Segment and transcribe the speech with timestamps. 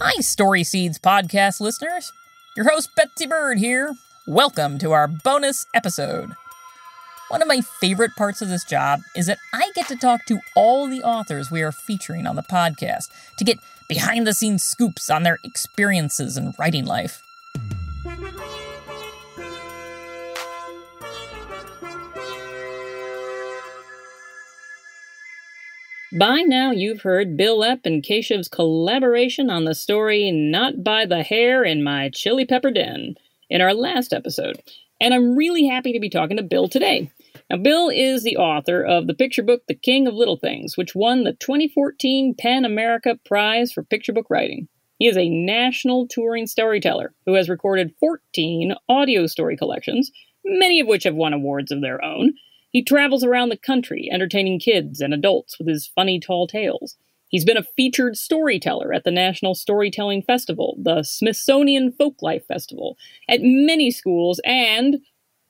[0.00, 2.12] Hi, Story Seeds podcast listeners.
[2.56, 3.96] Your host, Betsy Bird, here.
[4.28, 6.34] Welcome to our bonus episode.
[7.30, 10.38] One of my favorite parts of this job is that I get to talk to
[10.54, 13.08] all the authors we are featuring on the podcast
[13.38, 13.58] to get
[13.88, 17.20] behind the scenes scoops on their experiences in writing life.
[26.18, 31.22] By now, you've heard Bil Lepp and Keshav's collaboration on the story Not by the
[31.22, 33.14] Hair in My Chili Pepper Den
[33.48, 34.60] in our last episode,
[35.00, 37.12] and I'm really happy to be talking to Bil today.
[37.48, 40.92] Now, Bil is the author of the picture book The King of Little Things, which
[40.92, 44.66] won the 2014 PEN America Prize for Picture Book Writing.
[44.98, 50.10] He is a national touring storyteller who has recorded 14 audio story collections,
[50.44, 52.32] many of which have won awards of their own,
[52.70, 56.96] he travels around the country entertaining kids and adults with his funny tall tales.
[57.28, 62.96] He's been a featured storyteller at the National Storytelling Festival, the Smithsonian Folklife Festival,
[63.28, 64.98] at many schools, and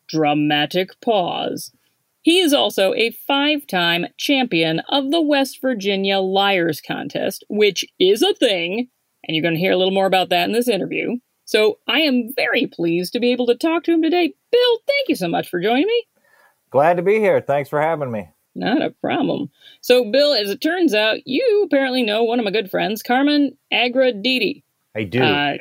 [0.08, 1.70] dramatic pause.
[2.22, 8.22] He is also a five time champion of the West Virginia Liars Contest, which is
[8.22, 8.88] a thing,
[9.24, 11.16] and you're going to hear a little more about that in this interview.
[11.44, 14.34] So I am very pleased to be able to talk to him today.
[14.50, 16.06] Bil, thank you so much for joining me.
[16.70, 17.40] Glad to be here.
[17.40, 18.28] Thanks for having me.
[18.54, 19.50] Not a problem.
[19.80, 23.56] So, Bil, as it turns out, you apparently know one of my good friends, Carmen
[23.70, 24.64] Agra Deedy.
[24.96, 25.22] I do.
[25.22, 25.56] Uh,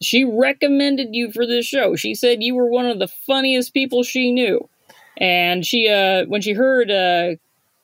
[0.00, 1.96] she recommended you for this show.
[1.96, 4.68] She said you were one of the funniest people she knew.
[5.16, 7.36] And she, uh, when she heard uh,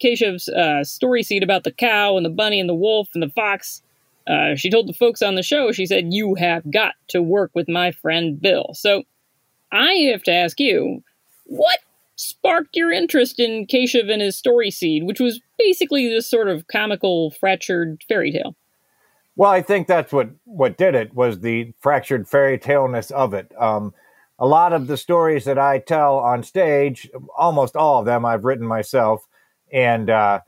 [0.03, 3.31] Keshav's uh, story seed about the cow and the bunny and the wolf and the
[3.31, 3.83] fox,
[4.27, 7.51] uh, she told the folks on the show, she said, You have got to work
[7.55, 8.71] with my friend Bil.
[8.75, 9.05] So
[9.73, 11.03] I have to ask you,
[11.47, 11.79] what
[12.23, 16.67] sparked your interest in Keshav and his story seed, which was basically this sort of
[16.69, 18.57] comical fractured fairy tale?
[19.37, 23.51] Well, I think that's what what did it was the fractured fairy taleness of it.
[23.59, 23.95] Um,
[24.39, 28.45] a lot of the stories that I tell on stage, almost all of them, I've
[28.45, 29.27] written myself,
[29.73, 30.41] and uh,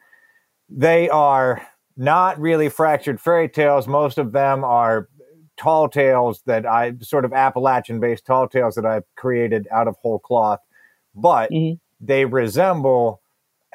[0.68, 3.86] they are not really fractured fairy tales.
[3.86, 5.08] Most of them are
[5.56, 9.96] tall tales that I sort of Appalachian based tall tales that I've created out of
[9.96, 10.60] whole cloth
[11.14, 11.74] but mm-hmm.
[12.04, 13.20] they resemble.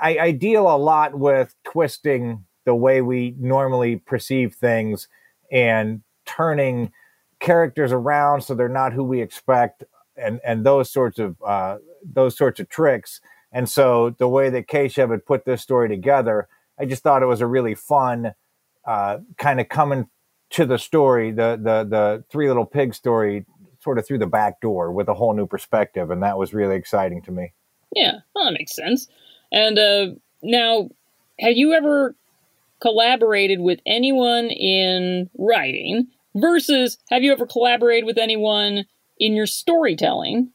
[0.02, 5.08] I, I deal a lot with twisting the way we normally perceive things
[5.52, 6.92] and turning
[7.40, 9.84] characters around so they're not who we expect
[10.16, 13.22] and and those sorts of uh, those sorts of tricks.
[13.52, 16.48] And so the way that Keshav had put this story together,
[16.80, 18.34] I just thought it was a really fun
[18.86, 20.08] uh, kind of coming
[20.52, 23.46] to the story, the the the Three Little Pig story
[23.80, 26.76] sort of through the back door with a whole new perspective, and that was really
[26.76, 27.54] exciting to me.
[27.96, 29.08] Yeah, well, that makes sense.
[29.52, 30.08] And uh,
[30.44, 30.90] now,
[31.40, 32.16] have you ever
[32.82, 38.86] collaborated with anyone in writing versus have you ever collaborated with anyone
[39.18, 40.52] in your storytelling?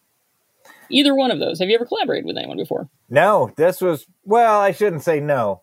[0.90, 1.58] Either one of those.
[1.60, 2.88] Have you ever collaborated with anyone before?
[3.08, 5.62] No, this was, well, I shouldn't say no,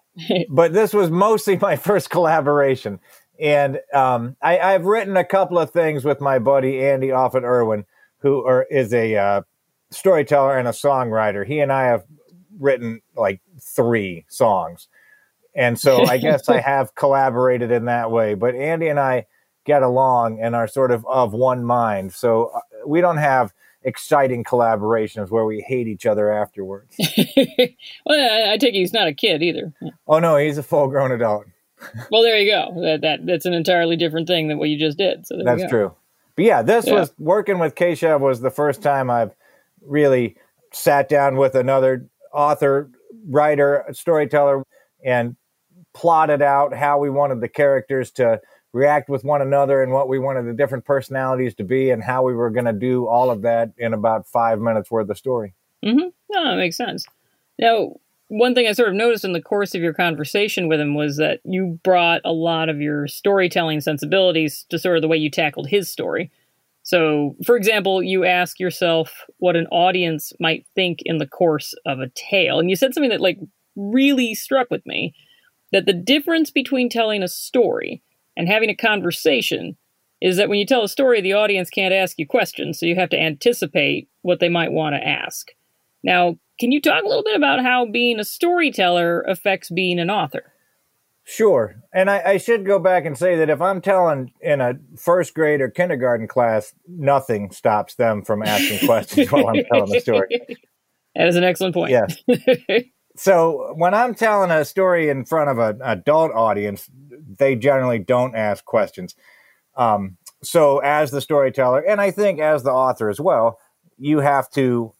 [0.48, 3.00] but this was mostly my first collaboration.
[3.42, 7.84] And um, I, have written a couple of things with my buddy Andy Offutt Irwin,
[8.18, 9.42] who are, is a uh,
[9.90, 11.44] storyteller and a songwriter.
[11.44, 12.04] He and I have
[12.60, 14.86] written like three songs.
[15.56, 18.34] And so I guess I have collaborated in that way.
[18.34, 19.26] But Andy and I
[19.64, 22.12] get along and are sort of of one mind.
[22.12, 26.94] So uh, we don't have exciting collaborations where we hate each other afterwards.
[28.06, 29.72] well, I, I take it he's not a kid either.
[30.06, 31.46] Oh no, he's a full grown adult
[32.10, 32.80] well, there you go.
[32.82, 35.26] That, that that's an entirely different thing than what you just did.
[35.26, 35.94] So that's true.
[36.36, 36.94] But yeah, this yeah.
[36.94, 39.34] was working with Keshav was the first time I've
[39.82, 40.36] really
[40.72, 42.90] sat down with another author,
[43.28, 44.64] writer, storyteller,
[45.04, 45.36] and
[45.94, 48.40] plotted out how we wanted the characters to
[48.72, 52.22] react with one another and what we wanted the different personalities to be and how
[52.22, 55.54] we were going to do all of that in about five minutes worth of story.
[55.84, 56.08] Mm-hmm.
[56.30, 57.04] No, that makes sense.
[57.58, 57.96] Now,
[58.32, 61.18] one thing I sort of noticed in the course of your conversation with him was
[61.18, 65.30] that you brought a lot of your storytelling sensibilities to sort of the way you
[65.30, 66.30] tackled his story.
[66.82, 72.00] So, for example, you ask yourself what an audience might think in the course of
[72.00, 72.58] a tale.
[72.58, 73.38] And you said something that like
[73.76, 75.14] really struck with me
[75.70, 78.02] that the difference between telling a story
[78.34, 79.76] and having a conversation
[80.22, 82.94] is that when you tell a story, the audience can't ask you questions, so you
[82.94, 85.48] have to anticipate what they might want to ask.
[86.02, 90.10] Now, can you talk a little bit about how being a storyteller affects being an
[90.10, 90.52] author?
[91.24, 91.76] Sure.
[91.94, 95.34] And I, I, should go back and say that if I'm telling in a first
[95.34, 100.40] grade or kindergarten class, nothing stops them from asking questions while I'm telling the story.
[101.14, 101.92] That is an excellent point.
[101.92, 102.16] Yes.
[103.16, 106.90] so when I'm telling a story in front of an adult audience,
[107.38, 109.14] they generally don't ask questions.
[109.76, 113.58] Um, so as the storyteller, and I think as the author as well,
[113.96, 114.92] you have to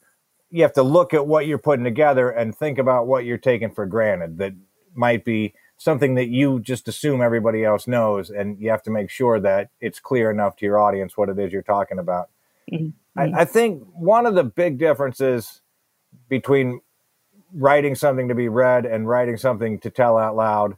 [0.52, 3.70] you have to look at what you're putting together and think about what you're taking
[3.70, 4.52] for granted that
[4.94, 9.10] might be something that you just assume everybody else knows and you have to make
[9.10, 12.28] sure that it's clear enough to your audience what it is you're talking about
[12.70, 12.90] mm-hmm.
[13.16, 15.62] I, I think one of the big differences
[16.28, 16.81] between
[17.52, 20.76] writing something to be read and writing something to tell out loud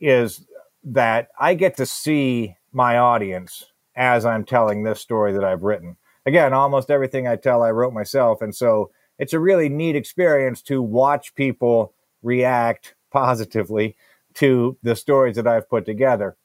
[0.00, 0.44] is
[0.84, 5.96] that I get to see my audience as I'm telling this story that I've written.
[6.26, 8.42] Again, almost everything I tell I wrote myself.
[8.42, 11.92] And so it's a really neat experience to watch people
[12.22, 13.96] react positively
[14.34, 16.36] to the stories that I've put together.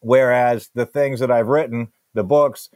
[0.00, 2.68] Whereas the things that I've written, the books,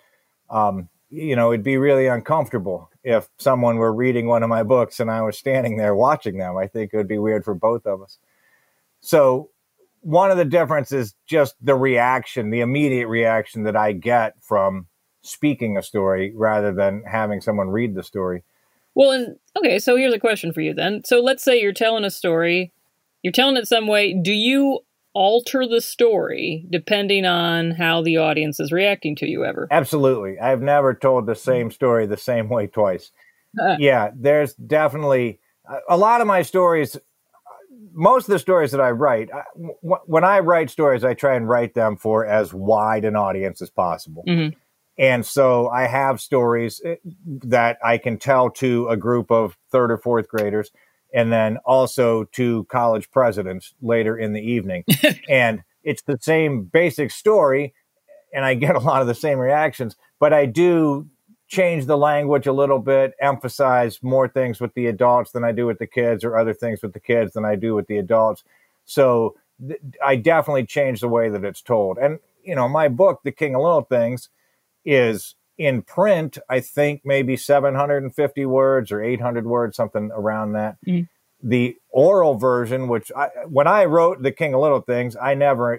[0.48, 5.00] um, you know, it'd be really uncomfortable if someone were reading one of my books
[5.00, 6.56] and I was standing there watching them.
[6.56, 8.18] I think it would be weird for both of us.
[9.00, 9.50] So,
[10.00, 14.86] one of the differences is just the reaction, the immediate reaction that I get from
[15.22, 18.44] speaking a story rather than having someone read the story.
[18.98, 21.02] Well, and okay, so here's a question for you then.
[21.06, 22.72] So let's say you're telling a story,
[23.22, 24.12] you're telling it some way.
[24.12, 24.80] Do you
[25.14, 29.68] alter the story depending on how the audience is reacting to you ever?
[29.70, 30.40] Absolutely.
[30.40, 33.12] I've never told the same story the same way twice.
[33.56, 35.38] Uh, yeah, there's definitely
[35.88, 36.98] a lot of my stories
[37.92, 39.30] most of the stories that I write,
[39.82, 43.70] when I write stories, I try and write them for as wide an audience as
[43.70, 44.24] possible.
[44.26, 44.56] Mm-hmm.
[44.98, 46.96] And so I have stories eh,
[47.26, 50.70] that I can tell to a group of third or fourth graders
[51.14, 54.84] and then also to college presidents later in the evening.
[55.28, 57.74] and it's the same basic story
[58.32, 61.08] and I get a lot of the same reactions, but I do
[61.46, 65.66] change the language a little bit, emphasize more things with the adults than I do
[65.66, 68.44] with the kids or other things with the kids than I do with the adults.
[68.84, 69.34] So
[69.66, 71.96] th- I definitely change the way that it's told.
[71.96, 74.28] And you know, my book, The King of Little Things,
[74.88, 80.76] is in print, I think maybe 750 words or 800 words, something around that.
[80.86, 81.02] Mm-hmm.
[81.46, 85.74] The oral version, which I, when I wrote The King of Little Things, I never,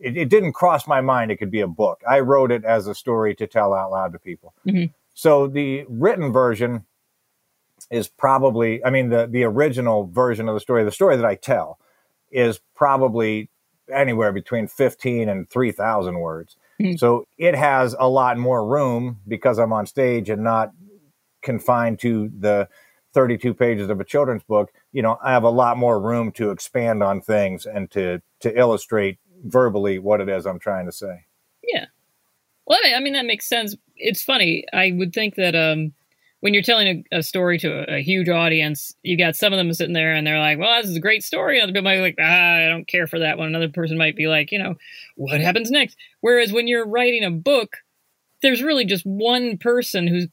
[0.00, 2.00] it, it, didn't cross my mind it could be a book.
[2.08, 4.54] I wrote it as a story to tell out loud to people.
[4.66, 4.92] Mm-hmm.
[5.14, 6.84] So the written version
[7.90, 11.34] is probably, I mean, the, the original version of the story, the story that I
[11.34, 11.78] tell
[12.30, 13.50] is probably
[13.92, 16.56] anywhere between 15 and 3,000 words.
[16.80, 16.96] Mm-hmm.
[16.96, 20.72] So it has a lot more room because I'm on stage and not
[21.42, 22.68] confined to the
[23.12, 24.72] 32 pages of a children's book.
[24.92, 28.58] You know, I have a lot more room to expand on things and to to
[28.58, 31.24] illustrate verbally what it is I'm trying to say.
[31.62, 31.86] Yeah.
[32.66, 33.76] Well, I mean that makes sense.
[33.96, 34.64] It's funny.
[34.72, 35.92] I would think that um
[36.44, 39.56] when you're telling a, a story to a, a, huge audience, you got some of
[39.56, 41.96] them sitting there and they're like, "Well, this is a great story." Other people might
[41.96, 44.58] be like, "Ah, I don't care for that one." Another person might be like, "You
[44.58, 44.74] know,
[45.16, 47.78] what happens next?" Whereas when you're writing a book,
[48.42, 50.28] there's really just one person who's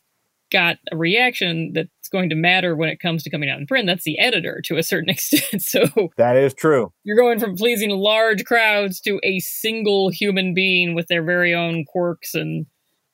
[0.52, 3.88] got a reaction that's going to matter when it comes to coming out in print.
[3.88, 5.62] That's the editor to a certain extent.
[5.62, 6.92] So that is true.
[7.06, 11.86] You're going from pleasing large crowds to a single human being with their very own
[11.86, 12.66] quirks and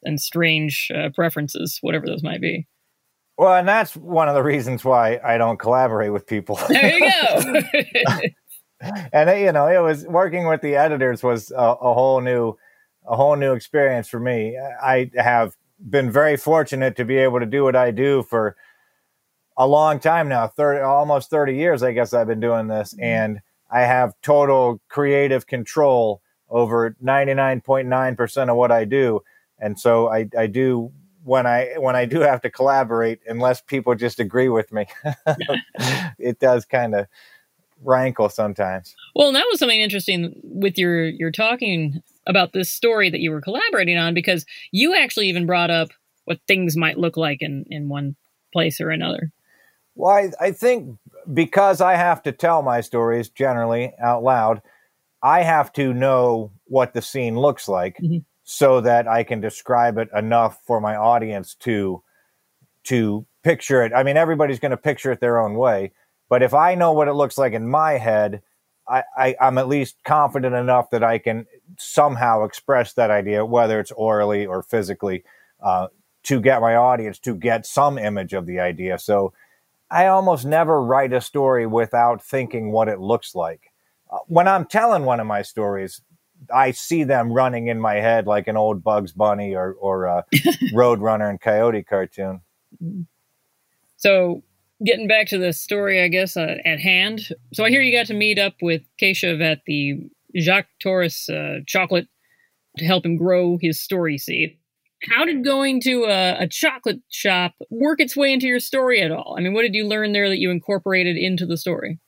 [0.03, 2.65] and strange uh, preferences, whatever those might be.
[3.37, 6.59] Well, and that's one of the reasons why I don't collaborate with people.
[6.67, 8.21] There you go.
[9.13, 12.57] and you know, it was working with the editors was a, a, whole new,
[13.07, 14.57] a whole new experience for me.
[14.57, 15.55] I have
[15.89, 18.55] been very fortunate to be able to do what I do for
[19.55, 21.81] a long time now, thirty, almost thirty years.
[21.83, 23.03] I guess I've been doing this, mm-hmm.
[23.03, 23.39] and
[23.71, 29.21] I have total creative control over ninety nine point nine percent of what I do,
[29.59, 30.91] and so I, I do
[31.27, 34.87] when I when I do have to collaborate, unless people just agree with me,
[36.17, 37.07] it does kind of
[37.83, 38.95] rankle sometimes.
[39.13, 43.41] Well, that was something interesting with your your talking about this story that you were
[43.41, 45.89] collaborating on because you actually even brought up
[46.25, 48.15] what things might look like in in one
[48.53, 49.31] place or another.
[49.95, 50.97] Well, I, I think
[51.33, 54.61] because I have to tell my stories generally out loud,
[55.21, 57.97] I have to know what the scene looks like.
[57.97, 58.19] Mm-hmm
[58.49, 62.01] so that I can describe it enough for my audience to
[62.85, 63.91] to picture it.
[63.93, 65.91] I mean, everybody's going to picture it their own way,
[66.29, 68.41] but if I know what it looks like in my head,
[68.87, 71.45] I, I, am at least confident enough that I can
[71.77, 75.25] somehow express that idea, whether it's orally or physically,
[75.61, 75.87] uh,
[76.23, 78.97] to get my audience to get some image of the idea.
[78.97, 79.33] So
[79.91, 83.73] I almost never write a story without thinking what it looks like.
[84.09, 86.01] Uh, when I'm telling one of my stories,
[86.53, 90.25] I see them running in my head like an old Bugs Bunny or or a
[90.73, 92.41] Roadrunner and Coyote cartoon.
[93.97, 94.43] So,
[94.85, 97.29] getting back to the story, I guess uh, at hand.
[97.53, 99.99] So I hear you got to meet up with Keshav at the
[100.37, 102.07] Jacques Torres uh, chocolate
[102.77, 104.57] to help him grow his story seed.
[105.11, 109.11] How did going to a, a, chocolate shop work its way into your story at
[109.11, 109.35] all?
[109.37, 111.99] I mean, what did you learn there that you incorporated into the story?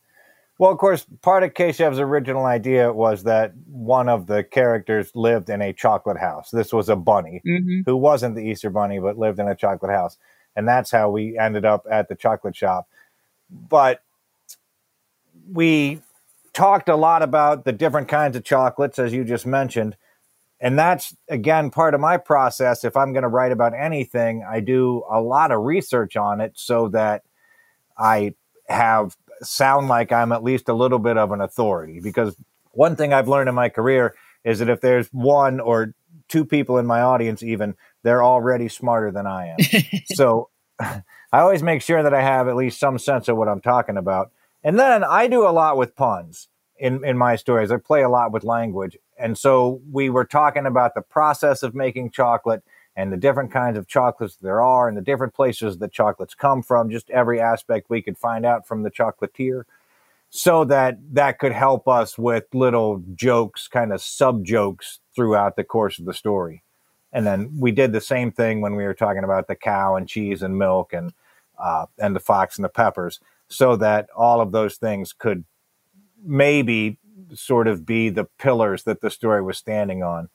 [0.59, 5.49] Well, of course, part of Keshav's original idea was that one of the characters lived
[5.49, 6.51] in a chocolate house.
[6.51, 7.81] This was a bunny mm-hmm.
[7.85, 10.17] who wasn't the Easter bunny, but lived in a chocolate house.
[10.57, 12.89] And that's how we ended up at the chocolate shop.
[13.49, 14.03] But
[15.49, 16.01] we
[16.51, 19.95] talked a lot about the different kinds of chocolates, as you just mentioned.
[20.59, 22.83] And that's, again, part of my process.
[22.83, 26.51] If I'm going to write about anything, I do a lot of research on it
[26.55, 27.23] so that
[27.97, 28.33] I
[28.67, 31.99] have sound like I'm at least a little bit of an authority.
[31.99, 32.35] Because
[32.71, 35.93] one thing I've learned in my career is that if there's one or
[36.27, 39.57] two people in my audience, even, they're already smarter than I am.
[40.13, 43.61] so I always make sure that I have at least some sense of what I'm
[43.61, 44.31] talking about.
[44.63, 47.71] And then I do a lot with puns in, in my stories.
[47.71, 48.97] I play a lot with language.
[49.17, 52.63] And so we were talking about the process of making chocolate
[52.99, 56.61] and the different kinds of chocolates there are and the different places that chocolates come
[56.61, 59.63] from, just every aspect we could find out from the chocolatier
[60.29, 65.63] so that that could help us with little jokes, kind of sub jokes throughout the
[65.63, 66.61] course of the story.
[67.13, 70.05] And then we did the same thing when we were talking about the cow and
[70.05, 71.13] cheese and milk and
[71.57, 75.45] uh, and the fox and the peppers, so that all of those things could
[76.21, 76.97] maybe
[77.33, 80.27] sort of be the pillars that the story was standing on.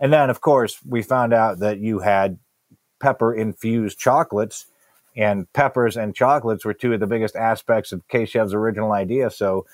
[0.00, 2.38] And then, of course, we found out that you had
[3.00, 4.66] pepper infused chocolates,
[5.16, 9.30] and peppers and chocolates were two of the biggest aspects of Keshav's original idea.
[9.30, 9.66] So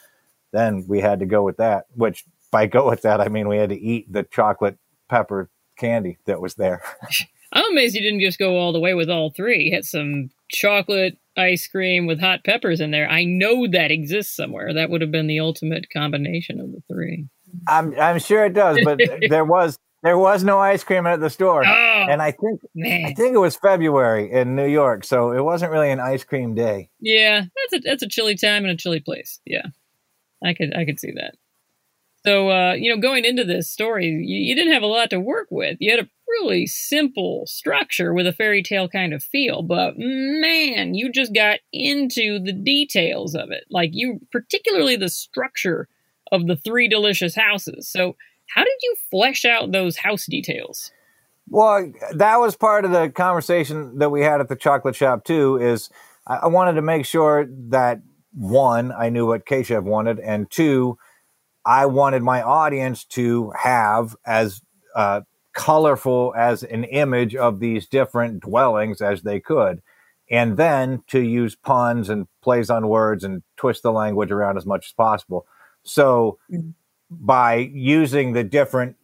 [0.52, 3.58] then we had to go with that, which by go with that, I mean we
[3.58, 4.78] had to eat the chocolate
[5.08, 6.82] pepper candy that was there.
[7.52, 9.64] I'm amazed you didn't just go all the way with all three.
[9.64, 13.08] You had some chocolate ice cream with hot peppers in there.
[13.08, 14.74] I know that exists somewhere.
[14.74, 17.26] That would have been the ultimate combination of the three.
[17.68, 21.28] I'm I'm sure it does, but there was there was no ice cream at the
[21.28, 23.06] store, oh, and I think man.
[23.06, 26.54] I think it was February in New York, so it wasn't really an ice cream
[26.54, 26.90] day.
[27.00, 29.40] Yeah, that's a that's a chilly time and a chilly place.
[29.44, 29.66] Yeah,
[30.44, 31.34] I could I could see that.
[32.24, 35.18] So uh, you know, going into this story, you, you didn't have a lot to
[35.18, 35.76] work with.
[35.80, 40.94] You had a really simple structure with a fairy tale kind of feel, but man,
[40.94, 43.64] you just got into the details of it.
[43.70, 45.88] Like you, particularly the structure
[46.30, 47.88] of the three delicious houses.
[47.88, 48.14] So
[48.48, 50.92] how did you flesh out those house details?
[51.48, 55.56] Well, that was part of the conversation that we had at the chocolate shop too.
[55.56, 55.90] Is
[56.26, 58.00] I wanted to make sure that
[58.32, 60.98] one, I knew what Keshav wanted, and two,
[61.64, 64.60] I wanted my audience to have as
[64.94, 65.22] uh,
[65.52, 69.82] colorful as an image of these different dwellings as they could,
[70.30, 74.66] and then to use puns and plays on words and twist the language around as
[74.66, 75.46] much as possible.
[75.84, 76.38] So.
[76.50, 76.70] Mm-hmm
[77.10, 78.96] by using the different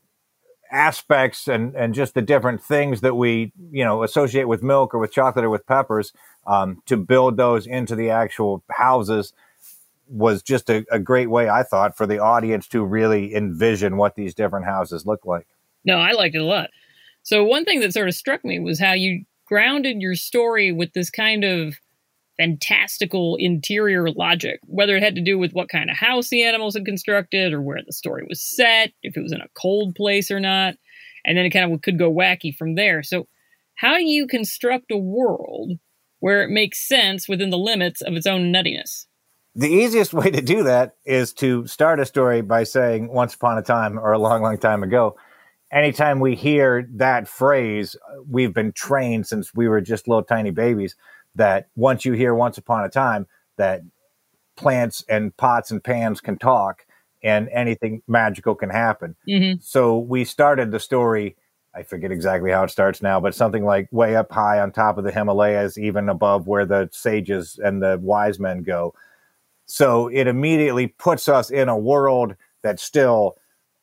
[0.70, 4.98] aspects and, and just the different things that we you know associate with milk or
[4.98, 6.12] with chocolate or with peppers
[6.46, 9.34] um, to build those into the actual houses
[10.08, 14.14] was just a, a, great way i thought for the audience to really envision what
[14.16, 15.46] these different houses look like.
[15.84, 16.70] No i liked it a lot.
[17.22, 20.94] So one thing that sort of struck me was how you grounded your story with
[20.94, 21.76] this kind of
[22.36, 26.74] fantastical interior logic, whether it had to do with what kind of house the animals
[26.74, 30.30] had constructed or where the story was set, if it was in a cold place
[30.30, 30.74] or not.
[31.24, 33.02] And then it kind of could go wacky from there.
[33.02, 33.26] So,
[33.74, 35.72] how do you construct a world
[36.20, 39.06] where it makes sense within the limits of its own nuttiness?
[39.54, 43.58] The easiest way to do that is to start a story by saying once upon
[43.58, 45.16] a time or a long, long time ago.
[45.72, 50.50] Anytime we hear that phrase, uh, we've been trained since we were just little tiny
[50.50, 50.96] babies
[51.34, 53.82] that once you hear once upon a time that
[54.56, 56.86] plants and pots and pans can talk
[57.22, 59.16] and anything magical can happen.
[59.28, 59.60] Mm-hmm.
[59.60, 61.36] So we started the story.
[61.74, 64.98] I forget exactly how it starts now, but something like way up high on top
[64.98, 68.94] of the Himalayas, even above where the sages and the wise men go.
[69.66, 73.36] So it immediately puts us in a world that's still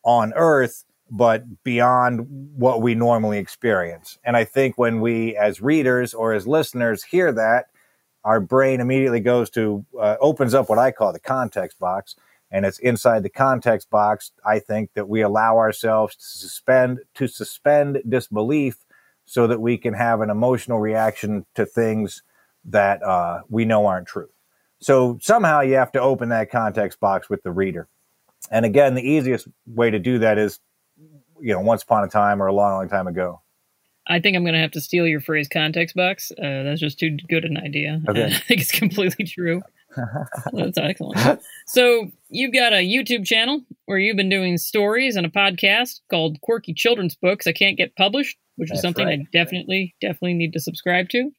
[0.04, 4.18] on Earth, but beyond what we normally experience.
[4.24, 7.68] And I think when we, as readers or as listeners, hear that,
[8.24, 12.16] our brain immediately goes to, uh, opens up what I call the context box.
[12.52, 17.28] And it's inside the context box, I think, that we allow ourselves to suspend, to
[17.28, 18.78] suspend disbelief
[19.26, 22.24] so that we can have an emotional reaction to things
[22.66, 24.30] that uh, we know aren't true.
[24.80, 27.88] So somehow you have to open that context box with the reader.
[28.50, 30.60] And again, the easiest way to do that is
[31.42, 33.42] you know, once upon a time or a long, long time ago.
[34.08, 36.32] I think I'm going to have to steal your phrase context box.
[36.32, 38.02] Uh, that's just too good an idea.
[38.10, 38.26] Okay.
[38.26, 39.62] I think it's completely true.
[40.54, 41.42] That's excellent.
[41.66, 46.40] So you've got a YouTube channel where you've been doing stories and a podcast called
[46.42, 47.48] Quirky Children's Books.
[47.48, 49.20] I can't get published, which That's is something right.
[49.20, 51.32] I definitely, definitely need to subscribe to.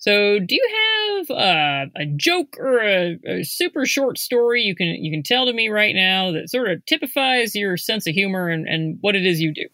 [0.00, 4.86] So, do you have uh, a joke or a, a super short story you can
[4.86, 8.48] you can tell to me right now that sort of typifies your sense of humor
[8.48, 9.66] and, and what it is you do?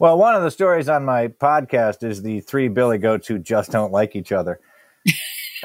[0.00, 3.70] Well, one of the stories on my podcast is the three billy goats who just
[3.70, 4.58] don't like each other.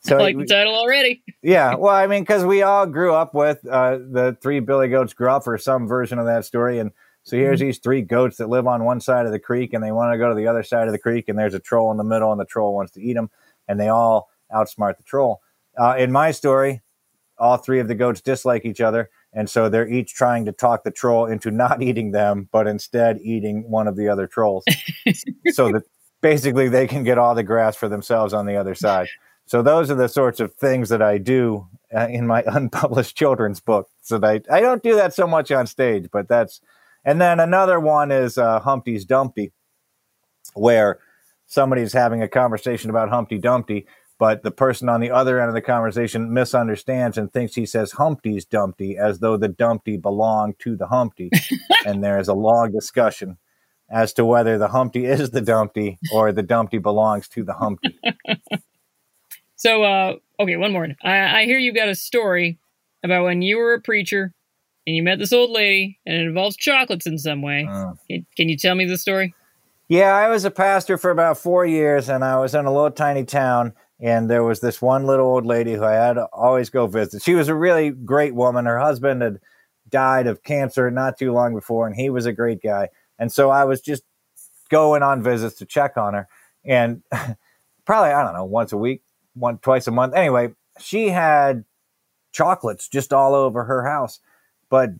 [0.00, 1.22] so I like the title already.
[1.42, 5.14] yeah, well, I mean, because we all grew up with uh, the three billy goats
[5.14, 6.90] Gruff for some version of that story, and
[7.24, 9.92] so here's these three goats that live on one side of the creek, and they
[9.92, 11.96] want to go to the other side of the creek, and there's a troll in
[11.96, 13.30] the middle, and the troll wants to eat them,
[13.66, 15.40] and they all outsmart the troll.
[15.80, 16.82] Uh, in my story,
[17.38, 20.84] all three of the goats dislike each other, and so they're each trying to talk
[20.84, 24.64] the troll into not eating them, but instead eating one of the other trolls,
[25.48, 25.82] so that
[26.20, 29.08] basically they can get all the grass for themselves on the other side.
[29.46, 33.60] So those are the sorts of things that I do uh, in my unpublished children's
[33.60, 33.88] book.
[34.02, 36.60] So that I, I don't do that so much on stage, but that's.
[37.04, 39.52] And then another one is uh, Humpty's Dumpty,
[40.54, 40.98] where
[41.46, 43.86] somebody's having a conversation about Humpty Dumpty,
[44.18, 47.92] but the person on the other end of the conversation misunderstands and thinks he says
[47.92, 51.30] Humpty's Dumpty as though the Dumpty belonged to the Humpty.
[51.86, 53.38] and there is a long discussion
[53.90, 57.98] as to whether the Humpty is the Dumpty or the Dumpty belongs to the Humpty.
[59.64, 60.88] So, uh, okay, one more.
[61.02, 62.58] I, I hear you've got a story
[63.02, 64.34] about when you were a preacher
[64.86, 67.66] and you met this old lady and it involves chocolates in some way.
[67.70, 67.92] Uh.
[68.08, 69.34] Can, can you tell me the story?
[69.88, 72.90] Yeah, I was a pastor for about four years, and I was in a little
[72.90, 73.74] tiny town.
[74.00, 77.22] And there was this one little old lady who I had to always go visit.
[77.22, 78.64] She was a really great woman.
[78.66, 79.40] Her husband had
[79.88, 82.88] died of cancer not too long before, and he was a great guy.
[83.18, 84.02] And so I was just
[84.70, 86.28] going on visits to check on her.
[86.64, 87.02] And
[87.84, 89.02] probably, I don't know, once a week,
[89.34, 90.14] one twice a month.
[90.14, 91.64] Anyway, she had
[92.32, 94.18] chocolates just all over her house
[94.74, 94.90] but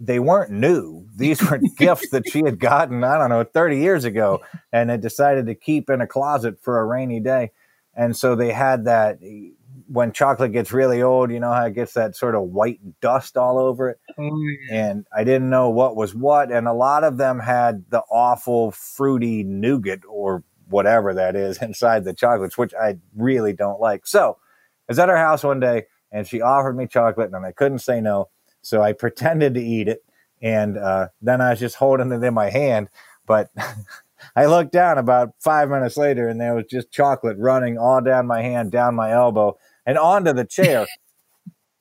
[0.00, 1.06] they weren't new.
[1.14, 4.40] These were gifts that she had gotten, I don't know, 30 years ago
[4.72, 7.52] and had decided to keep in a closet for a rainy day.
[7.94, 9.20] And so they had that
[9.86, 13.36] when chocolate gets really old, you know how it gets that sort of white dust
[13.36, 14.00] all over it.
[14.18, 16.50] Oh, And I didn't know what was what.
[16.50, 22.02] And a lot of them had the awful fruity nougat or whatever that is inside
[22.02, 24.04] the chocolates, which I really don't like.
[24.04, 24.36] So
[24.80, 27.78] I was at her house one day and she offered me chocolate and I couldn't
[27.78, 28.30] say no.
[28.66, 30.04] So I pretended to eat it,
[30.42, 32.88] and uh, then I was just holding it in my hand.
[33.26, 33.50] But
[34.36, 38.26] I looked down about five minutes later, and there was just chocolate running all down
[38.26, 40.86] my hand, down my elbow, and onto the chair.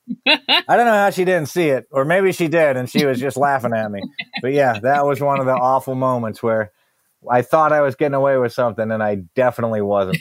[0.28, 3.20] I don't know how she didn't see it, or maybe she did, and she was
[3.20, 4.02] just laughing at me.
[4.42, 6.72] But yeah, that was one of the awful moments where
[7.30, 10.20] I thought I was getting away with something, and I definitely wasn't.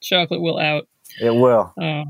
[0.00, 0.88] Chocolate will out.
[1.20, 1.74] It will.
[1.78, 2.04] Oh.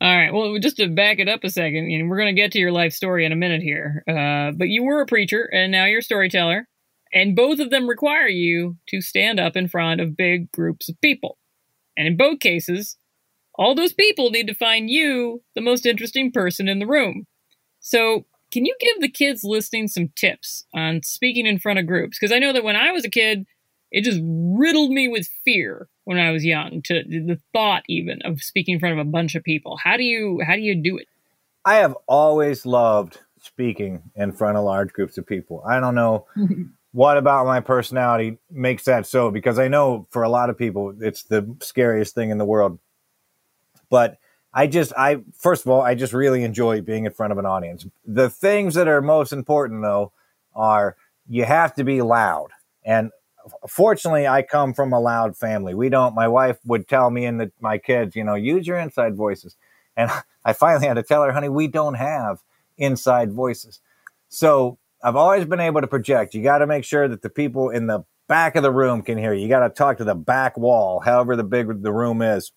[0.00, 0.32] All right.
[0.32, 2.72] Well, just to back it up a second, and we're going to get to your
[2.72, 4.02] life story in a minute here.
[4.08, 6.66] Uh, but you were a preacher, and now you're a storyteller,
[7.12, 10.98] and both of them require you to stand up in front of big groups of
[11.02, 11.36] people.
[11.98, 12.96] And in both cases,
[13.56, 17.26] all those people need to find you the most interesting person in the room.
[17.80, 22.18] So, can you give the kids listening some tips on speaking in front of groups?
[22.18, 23.44] Because I know that when I was a kid,
[23.90, 28.42] it just riddled me with fear when I was young to the thought even of
[28.42, 29.76] speaking in front of a bunch of people.
[29.76, 31.06] How do you how do you do it?
[31.64, 35.62] I have always loved speaking in front of large groups of people.
[35.66, 36.26] I don't know
[36.92, 40.94] what about my personality makes that so because I know for a lot of people
[41.00, 42.78] it's the scariest thing in the world.
[43.88, 44.18] But
[44.52, 47.46] I just I first of all I just really enjoy being in front of an
[47.46, 47.86] audience.
[48.04, 50.12] The things that are most important though
[50.54, 50.96] are
[51.28, 52.50] you have to be loud.
[52.84, 53.10] And
[53.68, 55.74] fortunately I come from a loud family.
[55.74, 58.78] We don't my wife would tell me and the, my kids, you know, use your
[58.78, 59.56] inside voices.
[59.96, 60.10] And
[60.44, 62.42] I finally had to tell her, honey, we don't have
[62.78, 63.80] inside voices.
[64.28, 66.34] So I've always been able to project.
[66.34, 69.18] You got to make sure that the people in the back of the room can
[69.18, 69.42] hear you.
[69.42, 72.52] You got to talk to the back wall, however the big the room is.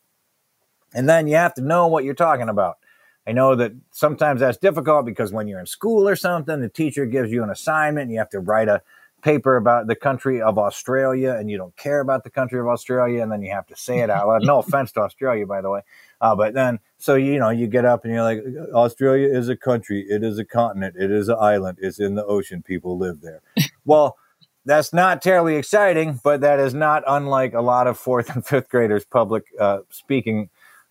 [0.93, 2.77] And then you have to know what you're talking about.
[3.25, 7.05] I know that sometimes that's difficult because when you're in school or something, the teacher
[7.05, 8.81] gives you an assignment, and you have to write a
[9.23, 13.23] paper about the country of Australia and you don't care about the country of Australia
[13.23, 14.43] and then you have to say it out loud.
[14.43, 15.81] No offense to Australia, by the way.
[16.19, 19.55] Uh, but then, so, you know, you get up and you're like, Australia is a
[19.55, 20.05] country.
[20.07, 20.95] It is a continent.
[20.99, 21.79] It is an island.
[21.81, 22.61] It's in the ocean.
[22.61, 23.41] People live there.
[23.85, 24.17] well,
[24.65, 28.69] that's not terribly exciting, but that is not unlike a lot of fourth and fifth
[28.69, 30.49] graders' public uh, speaking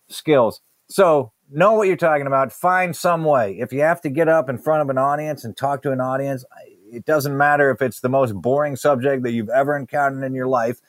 [0.09, 0.61] skills.
[0.89, 2.51] So know what you're talking about.
[2.51, 3.57] Find some way.
[3.59, 6.01] If you have to get up in front of an audience and talk to an
[6.01, 6.45] audience,
[6.93, 10.47] it doesn't matter if it's the most boring subject that you've ever encountered in your
[10.47, 10.79] life.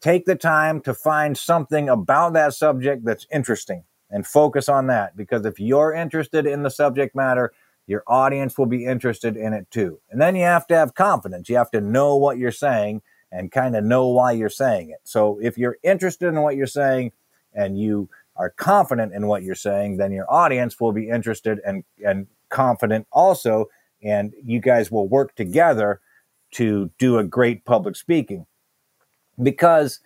[0.00, 5.16] take the time to find something about that subject that's interesting and focus on that.
[5.16, 7.52] Because if you're interested in the subject matter,
[7.86, 10.00] your audience will be interested in it too.
[10.10, 11.48] And then you have to have confidence.
[11.48, 15.00] You have to know what you're saying and kind of know why you're saying it.
[15.04, 17.12] So if you're interested in what you're saying
[17.52, 21.82] and you are confident in what you're saying, then your audience will be interested and,
[22.04, 23.66] and confident also.
[24.02, 26.00] And you guys will work together
[26.52, 28.46] to do a great public speaking.
[29.40, 30.00] Because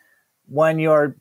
[0.47, 1.17] when you're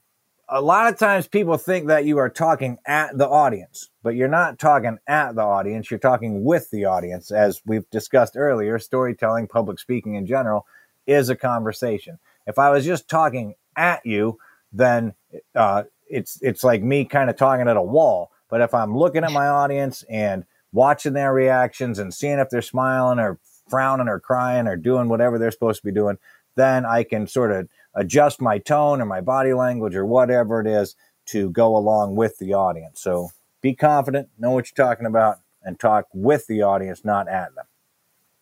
[0.52, 4.28] a lot of times people think that you are talking at the audience, but you're
[4.28, 5.90] not talking at the audience.
[5.90, 7.32] You're talking with the audience.
[7.32, 10.66] As we've discussed earlier, storytelling, public speaking in general
[11.08, 12.20] is a conversation.
[12.46, 14.38] If I was just talking at you,
[14.74, 15.14] then
[15.56, 18.32] uh, it's it's like me kind of talking at a wall.
[18.50, 22.62] But if I'm looking at my audience and watching their reactions and seeing if they're
[22.62, 26.18] smiling or frowning or crying or doing whatever they're supposed to be doing,
[26.56, 30.68] then I can sort of adjust my tone or my body language or whatever it
[30.68, 30.96] is
[31.28, 33.02] to go along with the audience.
[33.02, 33.30] So
[33.62, 37.66] be confident, know what you're talking about, and talk with the audience, not at them.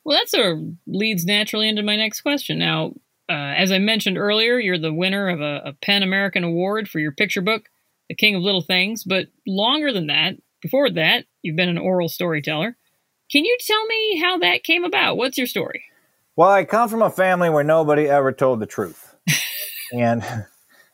[0.04, 2.58] Well, that sort of leads naturally into my next question.
[2.58, 2.94] Now,
[3.30, 7.12] uh, as I mentioned earlier, you're the winner of a, a American Award for your
[7.12, 7.70] picture book,
[8.08, 9.04] The King of Little Things.
[9.04, 12.78] But longer than that, before that, you've been an oral storyteller.
[13.32, 15.18] Can you tell me how that came about?
[15.18, 15.84] What's your story?
[16.36, 19.16] Well, I come from a family where nobody ever told the truth.
[19.94, 20.24] and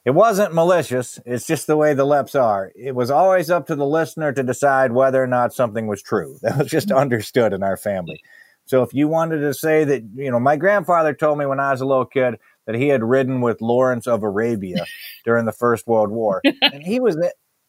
[0.03, 1.19] it wasn't malicious.
[1.25, 2.71] It's just the way the Lepps are.
[2.75, 6.37] It was always up to the listener to decide whether or not something was true.
[6.41, 6.97] That was just mm-hmm.
[6.97, 8.21] understood in our family.
[8.65, 11.71] So if you wanted to say that, you know, my grandfather told me when I
[11.71, 14.85] was a little kid that he had ridden with Lawrence of Arabia
[15.25, 17.15] during the First World War, and he was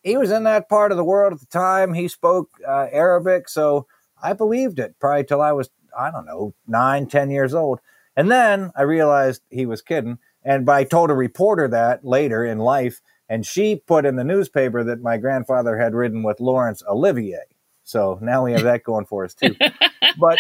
[0.07, 1.93] he was in that part of the world at the time.
[1.93, 3.89] He spoke uh, Arabic, so
[4.23, 7.81] I believed it probably till I was I don't know nine, ten years old,
[8.15, 10.19] and then I realized he was kidding.
[10.45, 14.85] And I told a reporter that later in life, and she put in the newspaper
[14.85, 17.43] that my grandfather had ridden with Laurence Olivier.
[17.83, 19.57] So now we have that going for us too.
[20.21, 20.39] but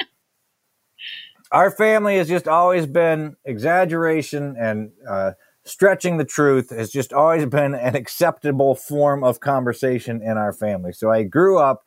[1.50, 5.32] our family has just always been exaggeration and uh,
[5.66, 10.92] stretching the truth has just always been an acceptable form of conversation in our family.
[10.92, 11.86] So I grew up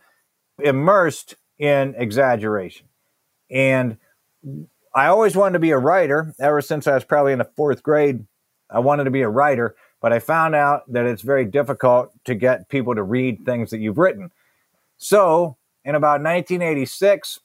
[0.60, 2.88] immersed in exaggeration.
[3.50, 3.98] And
[4.94, 7.82] I always wanted to be a writer ever since I was probably in the fourth
[7.82, 8.26] grade.
[8.70, 12.36] I wanted to be a writer, but I found out that it's very difficult to
[12.36, 14.32] get people to read things that you've written.
[14.98, 17.40] So, in about 1986,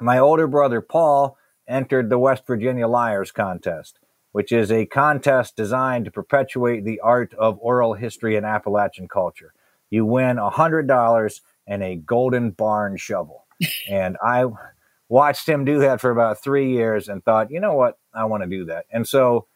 [0.00, 1.36] my older brother Paul
[1.68, 3.98] entered the West Virginia Liars Contest,
[4.32, 9.52] which is a contest designed to perpetuate the art of oral history and Appalachian culture.
[9.90, 13.46] You win $100 and a golden barn shovel.
[13.90, 14.44] and I
[15.08, 18.42] watched him do that for about three years and thought, you know what, I want
[18.44, 18.86] to do that.
[18.92, 19.46] And so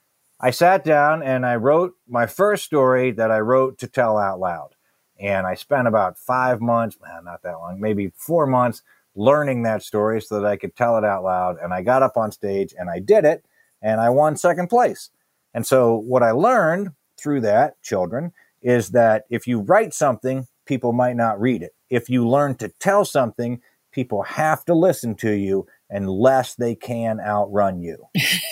[0.40, 4.40] I sat down and I wrote my first story that I wrote to tell out
[4.40, 4.74] loud.
[5.20, 8.82] And I spent about five months, not that long, maybe four months
[9.14, 11.56] learning that story so that I could tell it out loud.
[11.62, 13.44] And I got up on stage and I did it
[13.84, 15.10] and I won second place.
[15.52, 16.88] And so what I learned
[17.20, 21.74] through that, children, is that if you write something, people might not read it.
[21.90, 23.60] If you learn to tell something,
[23.92, 28.08] people have to listen to you unless they can outrun you.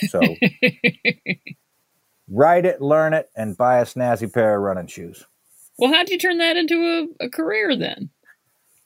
[0.09, 0.21] So
[2.29, 5.25] write it, learn it, and buy a snazzy pair of running shoes.
[5.79, 8.11] Well, how'd you turn that into a, a career then?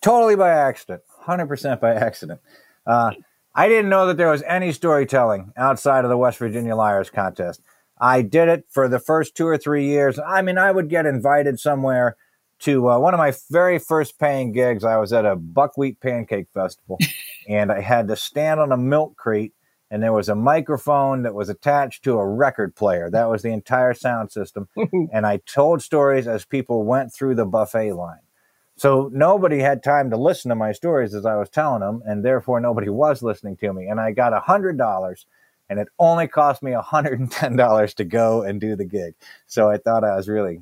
[0.00, 2.40] Totally by accident, 100% by accident.
[2.86, 3.10] Uh,
[3.58, 7.62] I didn't know that there was any storytelling outside of the West Virginia Liars contest.
[7.98, 10.18] I did it for the first two or three years.
[10.18, 12.16] I mean, I would get invited somewhere
[12.60, 14.84] to uh, one of my very first paying gigs.
[14.84, 16.98] I was at a buckwheat pancake festival,
[17.48, 19.54] and I had to stand on a milk crate,
[19.90, 23.08] and there was a microphone that was attached to a record player.
[23.10, 24.68] That was the entire sound system,
[25.12, 28.25] and I told stories as people went through the buffet line.
[28.76, 32.24] So nobody had time to listen to my stories as I was telling them, and
[32.24, 33.86] therefore nobody was listening to me.
[33.86, 35.26] And I got a hundred dollars,
[35.68, 38.84] and it only cost me a hundred and ten dollars to go and do the
[38.84, 39.14] gig.
[39.46, 40.60] So I thought I was really,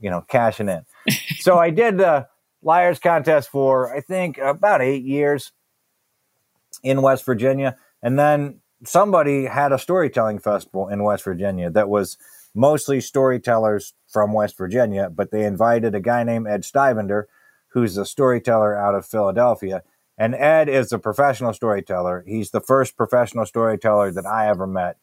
[0.00, 0.84] you know, cashing in
[1.38, 2.28] so I did the
[2.62, 5.52] Liars contest for I think about eight years
[6.82, 12.16] in West Virginia, and then somebody had a storytelling festival in West Virginia that was
[12.54, 17.24] mostly storytellers from West Virginia, but they invited a guy named Ed Stivender,
[17.74, 19.82] who's a storyteller out of Philadelphia.
[20.16, 22.24] And Ed is a professional storyteller.
[22.26, 24.96] He's the first professional storyteller that I ever met.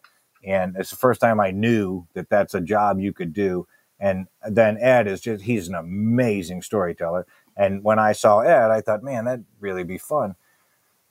[0.43, 3.67] And it's the first time I knew that that's a job you could do.
[3.99, 7.27] And then Ed is just, he's an amazing storyteller.
[7.55, 10.35] And when I saw Ed, I thought, man, that'd really be fun.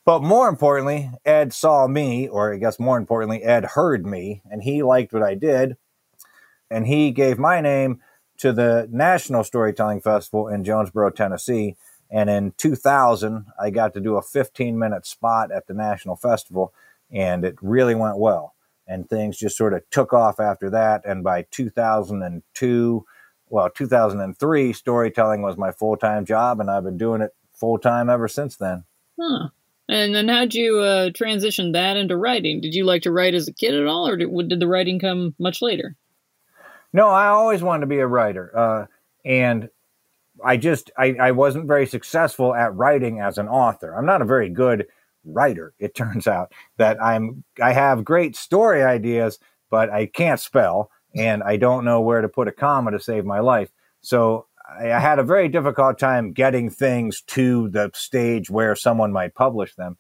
[0.07, 4.63] But more importantly, Ed saw me, or I guess more importantly, Ed heard me, and
[4.63, 5.77] he liked what I did.
[6.71, 8.01] and he gave my name
[8.41, 11.77] to the National Storytelling Festival in Jonesborough, Tennessee.
[12.11, 16.73] And in 2000, I got to do a 15 minute spot at the National Festival,
[17.13, 18.55] and it really went well.
[18.89, 21.03] And things just sort of took off after that.
[21.05, 23.07] And by 2002,
[23.49, 28.09] well, 2003, storytelling was my full time job, and I've been doing it full time
[28.09, 28.85] ever since then.
[29.21, 29.49] Huh.
[29.89, 32.61] And then how'd you uh, transition that into writing?
[32.61, 34.99] Did you like to write as a kid at all, or did, did the writing
[34.99, 35.97] come much later?
[36.93, 38.57] No, I always wanted to be a writer.
[38.57, 38.87] Uh,
[39.25, 39.69] and
[40.45, 43.95] I just I, I wasn't very successful at writing as an author.
[43.95, 44.87] I'm not a very good
[45.25, 45.75] writer.
[45.79, 49.39] It turns out that I'm I have great story ideas,
[49.71, 53.25] but I can't spell and I don't know where to put a comma to save
[53.25, 53.71] my life.
[54.01, 54.47] So
[54.79, 59.35] I, I had a very difficult time getting things to the stage where someone might
[59.35, 59.99] publish them.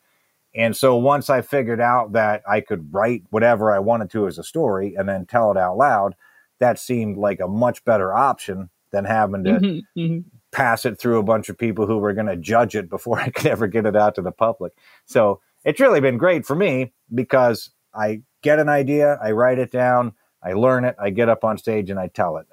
[0.54, 4.38] And so once I figured out that I could write whatever I wanted to as
[4.38, 6.16] a story and then tell it out loud,
[6.60, 10.28] that seemed like a much better option than having to mm-hmm, mm-hmm.
[10.52, 13.30] pass it through a bunch of people who were going to judge it before I
[13.30, 14.72] could ever get it out to the public.
[15.06, 19.70] So it's really been great for me because I get an idea, I write it
[19.70, 22.46] down, I learn it, I get up on stage and I tell it.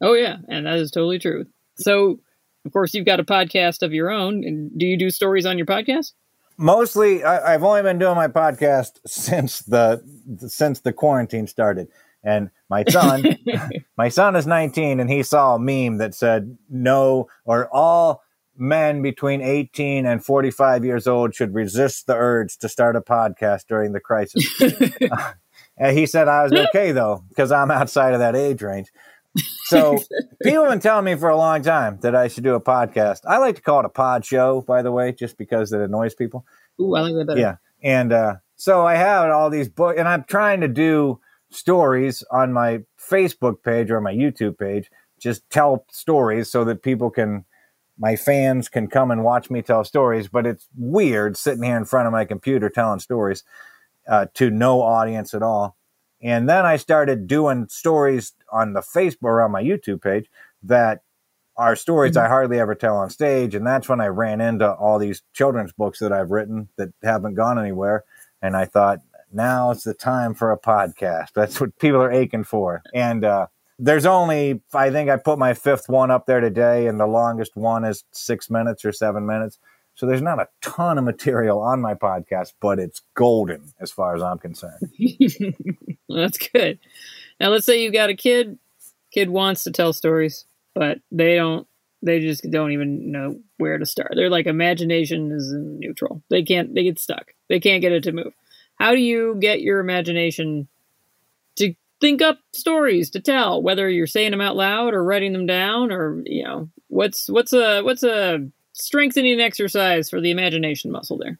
[0.00, 0.38] Oh, yeah.
[0.48, 1.46] And that is totally true.
[1.76, 2.20] So,
[2.64, 4.44] of course, you've got a podcast of your own.
[4.44, 6.12] And do you do stories on your podcast?
[6.58, 10.02] Mostly, I, have only been doing my podcast since the
[10.48, 11.88] since the quarantine started.
[12.24, 13.24] And my son,
[13.96, 18.22] my son is 19 and he saw a meme that said no or all
[18.56, 23.66] men between 18 and 45 years old should resist the urge to start a podcast
[23.68, 24.46] during the crisis.
[24.62, 25.32] uh,
[25.76, 28.88] and he said I was okay though because I'm outside of that age range.
[29.64, 29.98] So
[30.42, 33.20] people have been telling me for a long time that I should do a podcast.
[33.26, 36.14] I like to call it a pod show, by the way, just because it annoys
[36.14, 36.44] people.
[36.80, 37.40] Ooh, I like that better.
[37.40, 41.20] Yeah, and uh, so I have all these books, and I'm trying to do
[41.54, 44.90] stories on my Facebook page or my YouTube page.
[45.20, 47.44] Just tell stories so that people can,
[47.98, 50.28] my fans can come and watch me tell stories.
[50.28, 53.44] But it's weird sitting here in front of my computer telling stories
[54.08, 55.76] uh, to no audience at all.
[56.22, 60.30] And then I started doing stories on the Facebook or on my YouTube page
[60.62, 61.02] that
[61.56, 62.24] are stories mm-hmm.
[62.24, 63.54] I hardly ever tell on stage.
[63.54, 67.34] And that's when I ran into all these children's books that I've written that haven't
[67.34, 68.04] gone anywhere.
[68.40, 69.00] And I thought,
[69.32, 71.32] now it's the time for a podcast.
[71.34, 72.82] That's what people are aching for.
[72.94, 73.46] And uh,
[73.78, 77.56] there's only, I think I put my fifth one up there today, and the longest
[77.56, 79.58] one is six minutes or seven minutes.
[79.94, 84.14] So there's not a ton of material on my podcast, but it's golden as far
[84.16, 84.90] as I'm concerned.
[86.08, 86.78] That's good.
[87.38, 88.58] Now let's say you've got a kid.
[89.12, 91.66] Kid wants to tell stories, but they don't.
[92.04, 94.12] They just don't even know where to start.
[94.16, 96.22] They're like imagination is neutral.
[96.30, 96.74] They can't.
[96.74, 97.34] They get stuck.
[97.48, 98.32] They can't get it to move
[98.82, 100.66] how do you get your imagination
[101.54, 105.46] to think up stories to tell whether you're saying them out loud or writing them
[105.46, 111.16] down or you know what's what's a what's a strengthening exercise for the imagination muscle
[111.16, 111.38] there?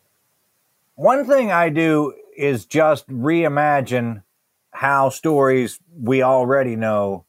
[0.95, 4.23] One thing i do is just reimagine
[4.71, 7.25] how stories we already know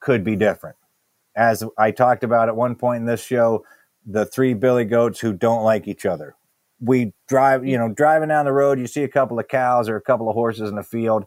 [0.00, 0.76] could be different.
[1.36, 3.66] As i talked about at one point in this show
[4.06, 6.34] the three billy goats who don't like each other
[6.80, 9.96] we drive, you know, driving down the road, you see a couple of cows or
[9.96, 11.24] a couple of horses in the field.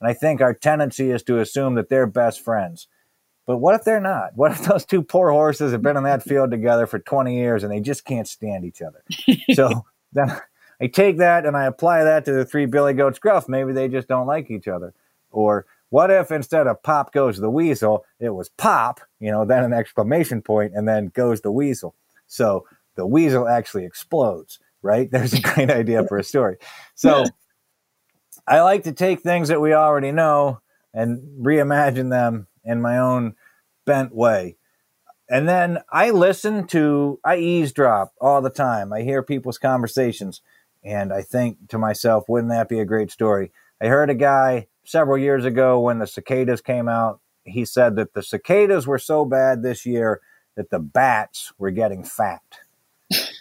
[0.00, 2.88] And I think our tendency is to assume that they're best friends.
[3.46, 4.30] But what if they're not?
[4.34, 7.62] What if those two poor horses have been in that field together for 20 years
[7.62, 9.02] and they just can't stand each other?
[9.54, 10.36] so then
[10.80, 13.48] I take that and I apply that to the three Billy Goats Gruff.
[13.48, 14.94] Maybe they just don't like each other.
[15.30, 19.64] Or what if instead of pop goes the weasel, it was pop, you know, then
[19.64, 21.94] an exclamation point and then goes the weasel.
[22.26, 25.10] So the weasel actually explodes right?
[25.10, 26.58] There's a great idea for a story.
[26.94, 27.24] So
[28.46, 30.60] I like to take things that we already know
[30.92, 33.34] and reimagine them in my own
[33.84, 34.56] bent way.
[35.28, 38.92] And then I listen to, I eavesdrop all the time.
[38.92, 40.42] I hear people's conversations
[40.84, 43.50] and I think to myself, wouldn't that be a great story?
[43.80, 47.20] I heard a guy several years ago when the cicadas came out.
[47.44, 50.20] He said that the cicadas were so bad this year
[50.56, 52.42] that the bats were getting fat.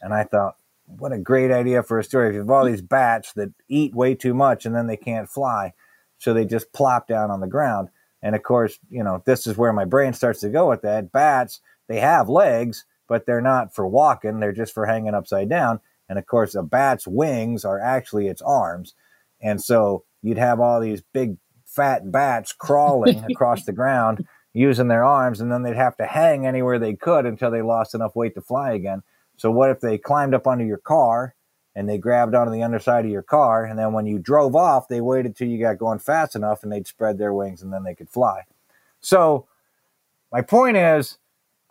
[0.01, 2.29] And I thought, what a great idea for a story.
[2.29, 5.29] If you have all these bats that eat way too much and then they can't
[5.29, 5.73] fly,
[6.17, 7.89] so they just plop down on the ground.
[8.21, 11.11] And of course, you know, this is where my brain starts to go with that.
[11.11, 15.79] Bats, they have legs, but they're not for walking, they're just for hanging upside down.
[16.09, 18.93] And of course, a bat's wings are actually its arms.
[19.41, 25.03] And so you'd have all these big fat bats crawling across the ground using their
[25.03, 28.35] arms, and then they'd have to hang anywhere they could until they lost enough weight
[28.35, 29.01] to fly again.
[29.37, 31.35] So what if they climbed up under your car
[31.75, 34.87] and they grabbed onto the underside of your car, and then when you drove off,
[34.87, 37.83] they waited till you got going fast enough and they'd spread their wings and then
[37.83, 38.43] they could fly.
[39.01, 39.47] So,
[40.31, 41.17] my point is,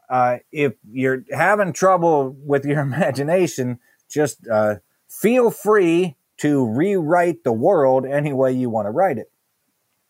[0.09, 4.77] uh, if you're having trouble with your imagination, just uh,
[5.09, 9.31] feel free to rewrite the world any way you want to write it.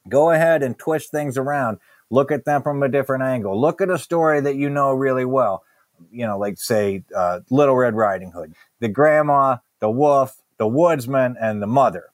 [0.08, 1.78] Go ahead and twist things around.
[2.10, 3.58] Look at them from a different angle.
[3.58, 5.62] Look at a story that you know really well.
[6.10, 11.36] You know, like say uh, Little Red Riding Hood, the grandma, the wolf, the woodsman,
[11.40, 12.06] and the mother.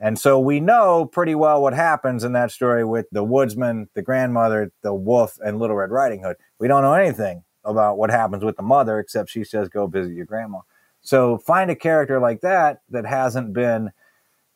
[0.00, 4.02] And so we know pretty well what happens in that story with the woodsman, the
[4.02, 6.36] grandmother, the wolf, and Little Red Riding Hood.
[6.60, 10.14] We don't know anything about what happens with the mother except she says, go visit
[10.14, 10.60] your grandma.
[11.00, 13.90] So find a character like that that hasn't been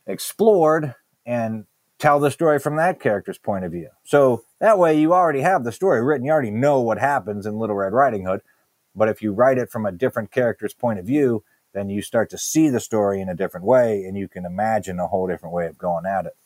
[0.07, 0.95] explored
[1.27, 1.65] and
[1.99, 3.89] tell the story from that character's point of view.
[4.05, 6.27] So that way you already have the story written.
[6.27, 8.43] You already know what happens in Little Red Riding Hood.
[8.95, 12.31] But if you write it from a different character's point of view, then you start
[12.31, 15.55] to see the story in a different way and you can imagine a whole different
[15.55, 16.37] way of going at it.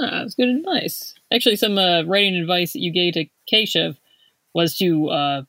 [0.00, 1.14] Ah, that's good advice.
[1.32, 3.96] Actually, some uh, writing advice that you gave to Keshav
[4.52, 5.42] was to uh,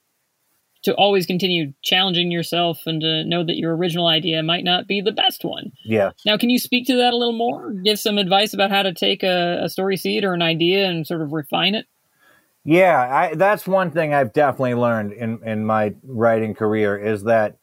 [0.84, 5.02] to always continue challenging yourself and to know that your original idea might not be
[5.02, 5.72] the best one.
[5.84, 6.12] Yeah.
[6.26, 7.74] Now, can you speak to that a little more?
[7.84, 11.06] Give some advice about how to take a, a story seed or an idea and
[11.06, 11.86] sort of refine it?
[12.66, 17.58] Yeah, I, that's one thing I've definitely learned in, in my writing career is that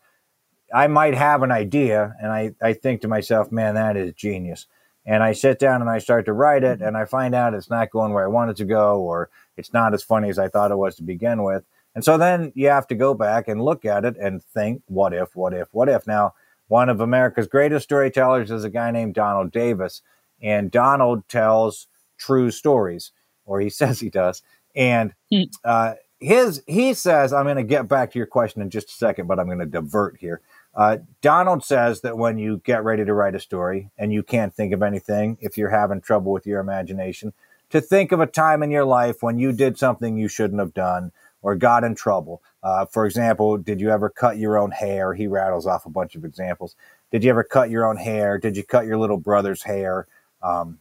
[0.75, 4.67] I might have an idea and I, I think to myself, man, that is genius.
[5.05, 6.89] And I sit down and I start to write it mm-hmm.
[6.89, 9.73] and I find out it's not going where I want it to go or it's
[9.73, 11.65] not as funny as I thought it was to begin with.
[11.95, 15.15] And so then you have to go back and look at it and think, what
[15.15, 16.07] if, what if, what if?
[16.07, 16.35] Now,
[16.69, 20.03] one of America's greatest storytellers is a guy named Donald Davis.
[20.43, 21.87] And Donald tells
[22.19, 23.13] true stories,
[23.45, 24.43] or he says he does.
[24.77, 25.43] And hmm.
[25.65, 28.93] uh, his he says, I'm going to get back to your question in just a
[28.93, 30.41] second, but I'm going to divert here.
[30.75, 34.55] Uh, Donald says that when you get ready to write a story and you can't
[34.55, 37.33] think of anything, if you're having trouble with your imagination,
[37.71, 40.75] to think of a time in your life when you did something you shouldn't have
[40.75, 41.13] done
[41.43, 42.43] or got in trouble.
[42.63, 45.15] Uh, for example, did you ever cut your own hair?
[45.15, 46.77] He rattles off a bunch of examples.
[47.11, 48.39] Did you ever cut your own hair?
[48.39, 50.07] Did you cut your little brother's hair?
[50.43, 50.79] Um,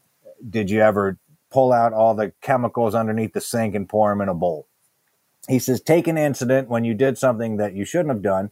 [0.49, 1.17] did you ever
[1.55, 4.67] pull out all the chemicals underneath the sink and pour them in a bowl?
[5.47, 8.51] He says, take an incident when you did something that you shouldn't have done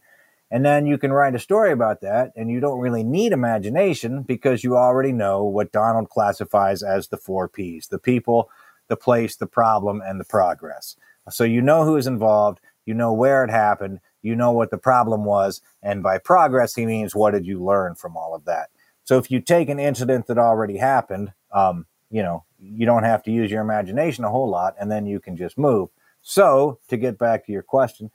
[0.54, 4.22] and then you can write a story about that, and you don't really need imagination
[4.22, 8.48] because you already know what Donald classifies as the four P's the people,
[8.86, 10.94] the place, the problem, and the progress.
[11.28, 14.78] So you know who is involved, you know where it happened, you know what the
[14.78, 18.68] problem was, and by progress, he means what did you learn from all of that.
[19.02, 23.24] So if you take an incident that already happened, um, you know, you don't have
[23.24, 25.88] to use your imagination a whole lot, and then you can just move.
[26.22, 28.12] So to get back to your question,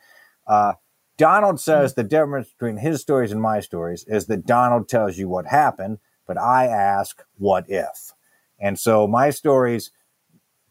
[0.47, 0.73] uh,
[1.17, 5.27] Donald says the difference between his stories and my stories is that Donald tells you
[5.27, 8.13] what happened, but I ask, what if?
[8.57, 9.91] And so my stories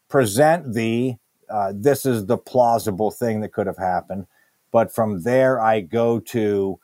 [0.09, 1.17] present the,
[1.51, 4.27] uh, this is the plausible thing that could have happened.
[4.73, 6.81] But from there, I go to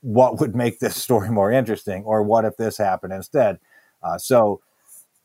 [0.00, 3.58] what would make this story more interesting or what if this happened instead.
[4.02, 4.62] Uh, so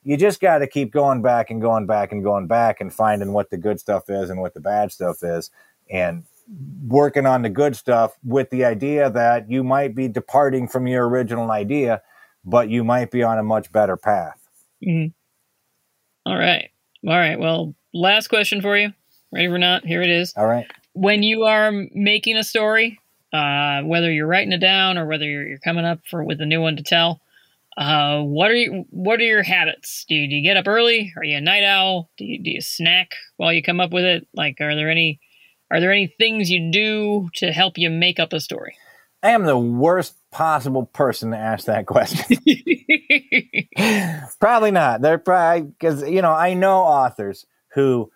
[0.03, 3.33] you just got to keep going back and going back and going back and finding
[3.33, 5.51] what the good stuff is and what the bad stuff is.
[5.89, 6.23] And
[6.85, 11.07] working on the good stuff with the idea that you might be departing from your
[11.07, 12.01] original idea,
[12.45, 14.39] but you might be on a much better path.
[14.85, 15.11] Mm-hmm.
[16.29, 16.69] All right.
[17.05, 17.39] All right.
[17.39, 18.93] Well, last question for you.
[19.31, 19.85] Ready or not?
[19.85, 20.33] Here it is.
[20.37, 20.65] All right.
[20.93, 22.99] When you are making a story,
[23.33, 26.45] uh, whether you're writing it down or whether you're, you're coming up for with a
[26.45, 27.21] new one to tell,
[27.77, 30.05] uh, what are you, what are your habits?
[30.09, 31.13] Do you, do you get up early?
[31.15, 32.09] Are you a night owl?
[32.17, 34.27] Do you, do you snack while you come up with it?
[34.33, 35.19] Like, are there any
[35.69, 38.75] are there any things you do to help you make up a story?
[39.21, 42.37] I am the worst possible person to ask that question.
[44.39, 45.01] probably not.
[45.01, 48.09] They're probably because you know I know authors who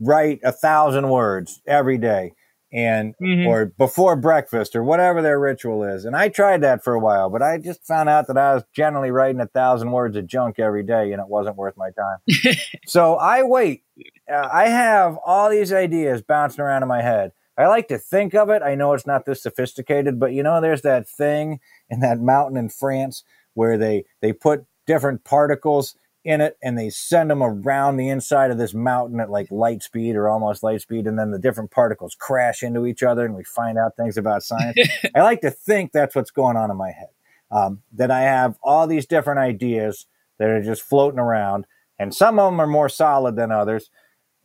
[0.00, 2.34] write a thousand words every day
[2.72, 3.46] and mm-hmm.
[3.46, 6.04] or before breakfast or whatever their ritual is.
[6.04, 8.64] And I tried that for a while, but I just found out that I was
[8.72, 12.54] generally writing a thousand words of junk every day and it wasn't worth my time.
[12.86, 13.84] so I wait.
[14.32, 17.32] Uh, I have all these ideas bouncing around in my head.
[17.58, 18.62] I like to think of it.
[18.62, 21.60] I know it's not this sophisticated, but you know, there's that thing
[21.90, 25.94] in that mountain in France where they, they put different particles
[26.24, 29.82] in it and they send them around the inside of this mountain at like light
[29.82, 33.34] speed or almost light speed and then the different particles crash into each other and
[33.34, 34.76] we find out things about science.
[35.14, 37.08] I like to think that's what's going on in my head
[37.50, 40.06] um, that i have all these different ideas
[40.38, 41.66] that are just floating around
[41.98, 43.90] and some of them are more solid than others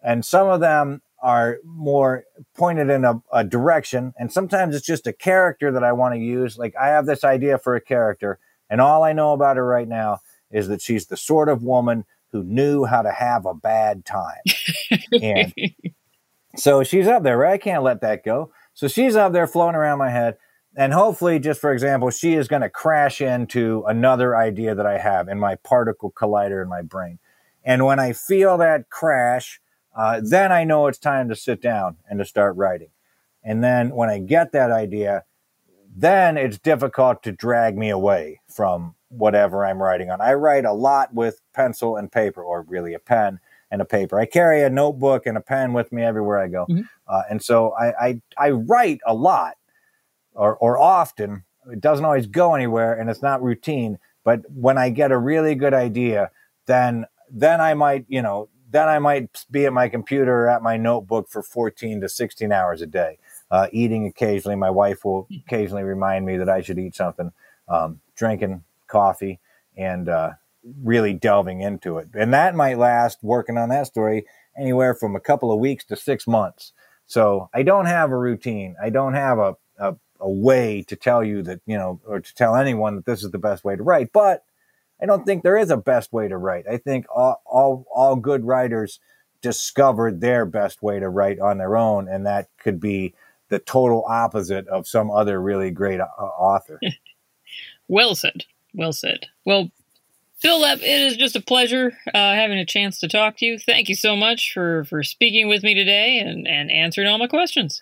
[0.01, 2.23] and some of them are more
[2.55, 6.19] pointed in a, a direction and sometimes it's just a character that i want to
[6.19, 6.57] use.
[6.57, 9.87] Like i have this idea for a character and all i know about her right
[9.87, 10.19] now
[10.55, 14.41] is that she's the sort of woman who knew how to have a bad time.
[15.21, 15.53] and
[16.55, 17.53] so she's up there, right?
[17.53, 18.51] I can't let that go.
[18.73, 20.37] So she's up there floating around my head.
[20.77, 24.97] And hopefully, just for example, she is going to crash into another idea that I
[24.97, 27.19] have in my particle collider in my brain.
[27.63, 29.59] And when I feel that crash,
[29.95, 32.89] uh, then I know it's time to sit down and to start writing.
[33.43, 35.23] And then when I get that idea,
[35.95, 40.21] then it's difficult to drag me away from whatever I'm writing on.
[40.21, 43.39] I write a lot with pencil and paper, or really a pen
[43.71, 44.19] and a paper.
[44.19, 46.65] I carry a notebook and a pen with me everywhere I go.
[46.69, 46.81] Mm-hmm.
[47.07, 49.55] Uh, and so I, I, I, write a lot
[50.33, 51.43] or, or often.
[51.71, 53.99] It doesn't always go anywhere and it's not routine.
[54.23, 56.31] But when I get a really good idea,
[56.65, 60.61] then then I might, you know, then I might be at my computer or at
[60.61, 63.17] my notebook for 14 to 16 hours a day,
[63.51, 64.55] uh, eating occasionally.
[64.55, 67.31] My wife will occasionally remind me that I should eat something,
[67.67, 69.39] um, drinking coffee,
[69.77, 70.31] and uh,
[70.81, 72.09] really delving into it.
[72.13, 74.25] And that might last working on that story
[74.57, 76.71] anywhere from a couple of weeks to six months.
[77.05, 78.75] So I don't have a routine.
[78.81, 82.35] I don't have a, a, a way to tell you that, you know, or to
[82.35, 84.11] tell anyone that this is the best way to write.
[84.11, 84.43] But
[85.01, 86.65] I don't think there is a best way to write.
[86.69, 88.99] I think all, all, all good writers
[89.41, 92.07] discovered their best way to write on their own.
[92.07, 93.13] And that could be
[93.49, 96.79] the total opposite of some other really great uh, author.
[97.87, 98.45] well said.
[98.75, 99.27] Well said.
[99.45, 99.69] Well,
[100.43, 103.57] Lepp, it is just a pleasure uh, having a chance to talk to you.
[103.57, 107.27] Thank you so much for, for speaking with me today and, and answering all my
[107.27, 107.81] questions.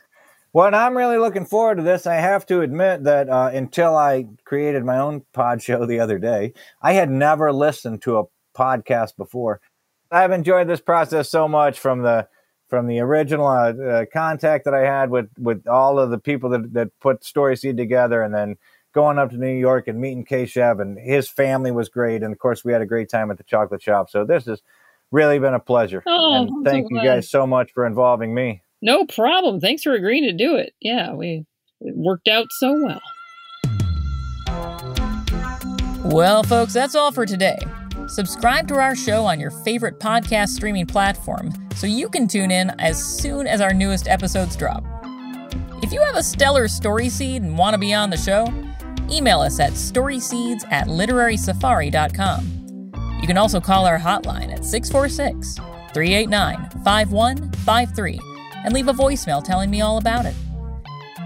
[0.54, 2.06] Well, I'm really looking forward to this.
[2.06, 6.20] I have to admit that uh, until I created my own pod show the other
[6.20, 8.24] day, I had never listened to a
[8.56, 9.62] podcast before.
[10.12, 12.28] I've enjoyed this process so much from the
[12.70, 16.52] from the original uh, uh, contact that I had with with all of the people
[16.52, 18.58] that that put Story Seed together, and then
[18.94, 22.40] going up to New York and meeting Keshav, and his family was great, and of
[22.40, 24.10] course we had a great time at the chocolate shop.
[24.10, 24.62] So this has
[25.12, 28.62] really been a pleasure, oh, and thank so you guys so much for involving me.
[28.82, 29.60] No problem.
[29.60, 30.74] Thanks for agreeing to do it.
[30.80, 31.46] Yeah, we
[31.82, 33.02] it worked out so well.
[36.06, 37.58] Well, folks, that's all for today.
[38.08, 42.70] Subscribe to our show on your favorite podcast streaming platform so you can tune in
[42.80, 44.84] as soon as our newest episodes drop.
[45.82, 48.46] If you have a stellar story seed and want to be on the show,
[49.14, 53.20] email us at storyseeds at literarysafari.com.
[53.22, 55.58] You can also call our hotline at 646
[55.94, 58.20] 389 5153
[58.66, 60.34] and leave a voicemail telling me all about it.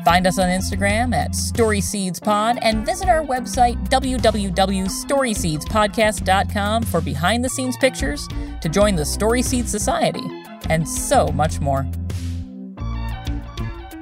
[0.07, 7.75] Find us on Instagram at StorySeedsPod and visit our website www.storyseedspodcast.com for behind the scenes
[7.75, 8.25] pictures,
[8.61, 10.23] to join the Story Seed Society,
[10.69, 11.85] and so much more.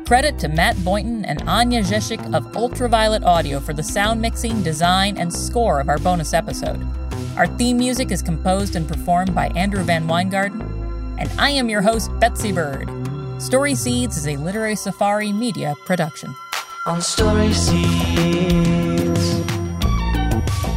[0.06, 5.18] Credit to Matt Boynton and Anya Zeshik of Ultraviolet Audio for the sound mixing, design,
[5.18, 6.80] and score of our bonus episode.
[7.38, 12.12] Our theme music is composed and performed by Andrew VanWyngarden, and I am your host,
[12.20, 12.88] Betsy Bird.
[13.42, 16.36] Story Seeds is a literary safari media production.
[16.86, 17.80] On Story Seeds,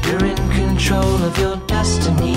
[0.06, 2.32] you're in control of your destiny.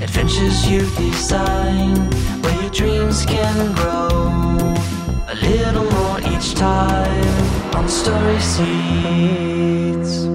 [0.00, 1.96] Adventures you design,
[2.42, 4.79] where your dreams can grow
[5.30, 10.26] a little more each time on story seeds.